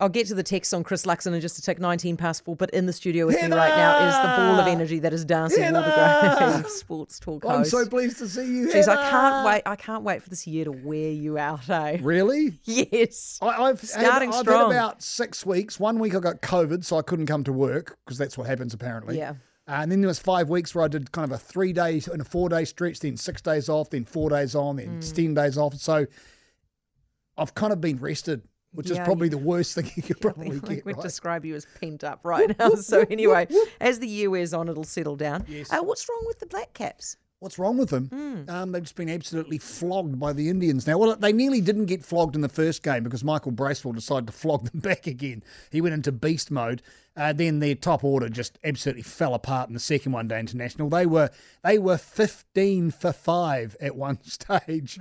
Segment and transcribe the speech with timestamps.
[0.00, 2.56] I'll get to the text on Chris Luxon in just a tick, 19 past four.
[2.56, 5.24] But in the studio with me right now is the ball of energy that is
[5.26, 7.54] Darcy Waldegrave, sports talk host.
[7.54, 8.68] I'm so pleased to see you.
[8.68, 9.62] Jeez, I can't wait.
[9.66, 11.98] I can't wait for this year to wear you out, eh?
[12.00, 12.58] Really?
[12.64, 13.38] Yes.
[13.42, 14.70] I, I've Starting had, I've strong.
[14.72, 15.78] had about six weeks.
[15.78, 18.72] One week I got COVID, so I couldn't come to work because that's what happens
[18.72, 19.18] apparently.
[19.18, 19.34] Yeah.
[19.68, 22.08] Uh, and then there was five weeks where I did kind of a three days
[22.08, 25.14] and a four day stretch, then six days off, then four days on, then Mm.
[25.14, 25.74] ten days off.
[25.74, 26.06] So
[27.36, 30.50] I've kind of been rested, which is probably you- the worst thing you could probably
[30.50, 30.84] we get.
[30.84, 31.02] would Right?
[31.02, 32.70] describe you as pent up right now.
[32.74, 33.48] So anyway,
[33.80, 35.44] as the year wears on, it'll settle down.
[35.48, 35.72] Yes.
[35.72, 37.16] Uh, what's wrong with the Black Caps?
[37.40, 38.08] What's wrong with them?
[38.08, 38.50] Hmm.
[38.50, 40.98] Um, they've just been absolutely flogged by the Indians now.
[40.98, 44.32] Well, they nearly didn't get flogged in the first game because Michael Bracewell decided to
[44.34, 45.42] flog them back again.
[45.70, 46.82] He went into beast mode.
[47.16, 50.88] Uh, then their top order just absolutely fell apart in the second one day international.
[50.88, 51.30] They were
[51.64, 54.98] they were fifteen for five at one stage.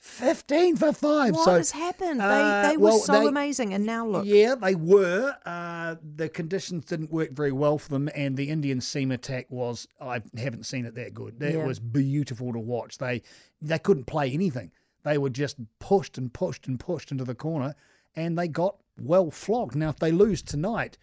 [0.00, 1.34] Fifteen for five.
[1.34, 2.22] What so has happened?
[2.22, 4.24] uh, they they were well, so they- amazing, and now look.
[4.26, 5.36] yeah, they were.
[5.44, 5.79] Uh,
[6.16, 9.86] the conditions didn't work very well for them, and the Indian seam attack was.
[10.00, 11.42] I haven't seen it that good.
[11.42, 11.66] It Yeah.
[11.66, 12.98] was beautiful to watch.
[12.98, 13.22] They
[13.62, 14.70] they couldn't play anything.
[15.02, 17.74] They were just pushed and pushed and pushed into the corner,
[18.14, 19.74] and they got well flogged.
[19.76, 20.98] Now, if they lose tonight,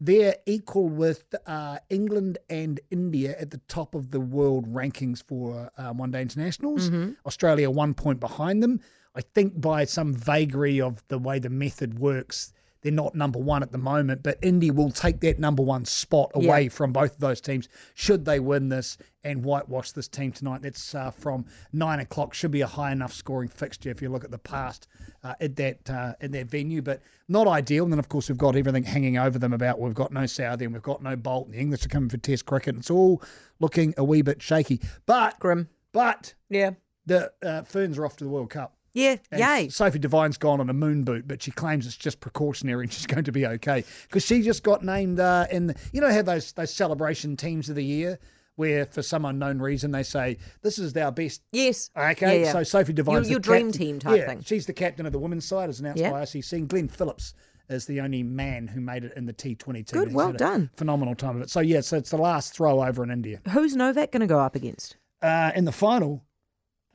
[0.00, 5.70] they're equal with uh, England and India at the top of the world rankings for
[5.78, 6.90] uh, one day internationals.
[7.26, 8.80] Australia one point behind them.
[9.14, 13.62] I think by some vagary of the way the method works, they're not number one
[13.62, 16.68] at the moment, but India will take that number one spot away Yeah.
[16.68, 20.62] from both of those teams should they win this and whitewash this team tonight.
[20.62, 22.32] That's uh, from nine o'clock.
[22.32, 24.86] Should be a high enough scoring fixture if you look at the past
[25.24, 27.82] uh, at that uh, at that venue, but not ideal.
[27.84, 30.64] And then of course we've got everything hanging over them about we've got no Southey
[30.66, 31.46] and we've got no Bolt.
[31.46, 32.76] And the English are coming for Test cricket.
[32.76, 33.20] It's all
[33.58, 34.80] looking a wee bit shaky.
[35.06, 35.68] But Grim.
[35.92, 36.72] but Yeah.
[37.06, 38.75] the uh, Ferns are off to the World Cup.
[38.96, 39.16] Yeah.
[39.30, 39.68] And Yay.
[39.68, 43.06] Sophie Devine's gone on a moon boot, but she claims it's just precautionary and she's
[43.06, 45.68] going to be okay because she just got named uh, in.
[45.68, 48.18] The, you know, how those those celebration teams of the year
[48.56, 51.42] where for some unknown reason they say this is our best.
[51.52, 51.90] Yes.
[51.94, 52.52] Okay, Yeah, yeah.
[52.52, 53.78] so Sophie Devine's your the dream captain.
[53.86, 54.42] team type yeah, thing.
[54.42, 56.10] She's the captain of the women's side, as announced Yeah.
[56.10, 56.52] by ICC.
[56.54, 57.34] And Glenn Phillips
[57.68, 59.84] is the only man who made it in the T20 team.
[60.04, 60.70] Good, well done.
[60.76, 61.50] Phenomenal time of it.
[61.50, 63.40] So yeah, so it's the last throw over in India.
[63.50, 64.96] Who's Novak going to go up against?
[65.20, 66.22] Uh, in the final,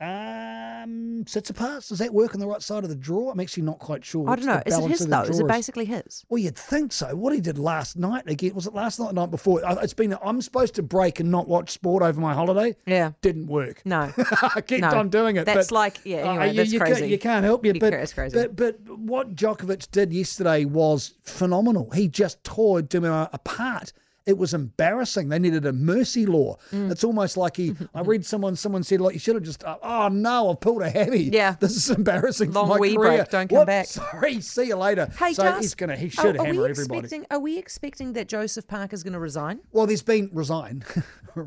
[0.02, 3.30] um, Tsitsipas, does that work on the right side of the draw?
[3.30, 4.28] I'm actually not quite sure.
[4.28, 4.60] I don't know.
[4.66, 5.22] Is it his though?
[5.22, 6.24] Is it basically his?
[6.28, 7.14] Well, you'd think so.
[7.14, 9.64] What he did last night again was it last night, or the night before?
[9.64, 10.16] Uh, It's been.
[10.24, 12.74] I'm supposed to break and not watch sport over my holiday.
[12.86, 13.12] Yeah.
[13.22, 13.82] Didn't work.
[13.84, 14.12] No.
[14.42, 14.88] I kept No.
[14.98, 15.44] on doing it.
[15.46, 17.00] That's but, like- yeah, uh, you, that's you crazy.
[17.00, 17.74] Can't, you can't help you.
[17.74, 18.36] But, it's crazy.
[18.36, 21.90] But, but what Djokovic did yesterday was phenomenal.
[21.90, 23.92] He just tore de Minaur apart.
[24.26, 25.28] It was embarrassing.
[25.28, 26.56] They needed a mercy law.
[26.72, 26.90] Mm.
[26.92, 27.74] It's almost like he.
[27.94, 28.56] I read someone.
[28.56, 29.64] Someone said like you should have just.
[29.64, 31.24] Uh, oh no, I've pulled a heavy.
[31.24, 31.56] Yeah.
[31.60, 33.16] this is embarrassing Long for my wee career.
[33.18, 33.86] break, don't come Whoops, back.
[34.12, 35.10] Sorry, see you later.
[35.18, 35.96] Hey, so Gus, he's gonna.
[35.96, 36.98] He are- should are, hammer we everybody.
[37.00, 39.60] Expecting, are we expecting that Joseph Parker's going to resign?
[39.72, 40.84] Well, there's been resign.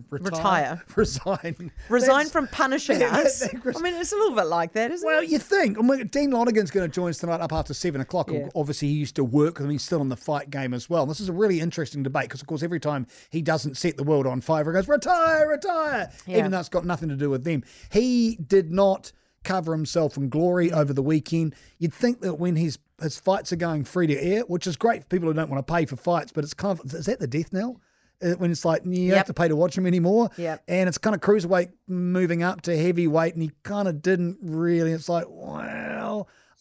[0.09, 0.83] Retire.
[0.95, 1.71] Resign.
[1.89, 3.39] Resign That's- from punishing Yeah, us?
[3.39, 5.21] that- I mean, it's a little bit like that, isn't Well, it?
[5.21, 5.77] Well, you think.
[5.77, 8.31] I mean, Dean Lonergan's going to join us tonight up after seven o'clock.
[8.31, 8.49] Yeah.
[8.55, 9.71] Obviously, he used to work with him.
[9.71, 11.03] He's still in the fight game as well.
[11.03, 13.95] And this is a really interesting debate because, of course, every time he doesn't set
[13.95, 16.39] the world on fire, he goes, retire, retire, Yeah.
[16.39, 17.63] even though it's got nothing to do with them.
[17.91, 19.13] He did not
[19.45, 21.55] cover himself in glory over the weekend.
[21.77, 25.01] You'd think that when his his fights are going free to air, which is great
[25.03, 27.19] for people who don't want to pay for fights, but it's kind of, is that
[27.19, 27.81] the death knell?
[28.23, 29.17] Uh, When it's like you Yep.
[29.17, 30.63] have to pay to watch him anymore, Yep.
[30.69, 34.93] and it's kind of cruiserweight moving up to heavyweight, and he kind of didn't really.
[34.93, 35.25] It's like,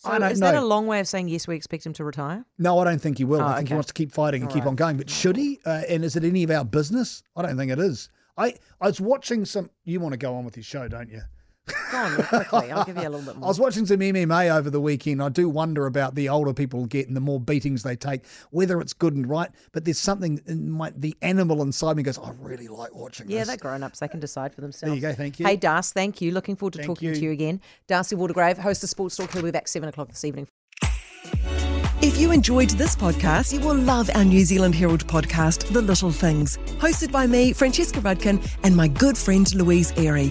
[0.03, 0.53] well, I don't is know.
[0.53, 1.47] that a long way of saying yes?
[1.47, 2.45] We expect him to retire.
[2.59, 3.41] no, I don't think he will.
[3.41, 4.97] Oh, I think he wants to keep fighting and keep on going.
[4.97, 5.61] But should he?
[5.65, 7.23] Uh, and is it any of our business?
[7.37, 8.09] I don't think it is.
[8.37, 9.71] I I was watching some.
[9.85, 11.23] You want to go on with your show, don't you?
[11.67, 12.73] Go on, quickly.
[12.73, 15.23] I'll give you a little bit I was watching some MMA over the weekend.
[15.23, 18.81] I do wonder about the older people get and the more beatings they take, whether
[18.81, 19.51] it's good and right.
[19.73, 22.19] But there's something in my the animal inside me goes.
[22.19, 23.31] I really like watching.
[23.31, 23.49] Yeah, this.
[23.49, 24.01] they're grown ups.
[24.01, 24.91] They can decide for themselves.
[24.91, 25.47] There you go, thank you.
[25.47, 26.33] Hey, Das, thank you.
[26.33, 27.15] Looking forward to Thank talking you.
[27.15, 27.61] to you again.
[27.87, 29.33] Darcy Waldegrave, host of Sports Talk.
[29.33, 30.49] He'll be back 7 o'clock this evening.
[32.03, 36.11] If you enjoyed this podcast, you will love our New Zealand Herald podcast, The Little
[36.11, 40.31] Things, hosted by me, Francesca Rudkin, and my good friend Louise Airy.